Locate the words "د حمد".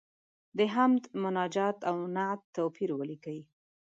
0.57-1.03